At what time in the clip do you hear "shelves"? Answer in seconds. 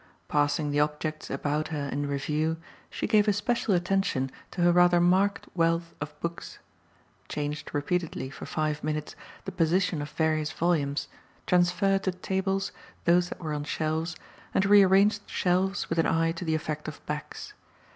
13.63-14.15, 15.29-15.87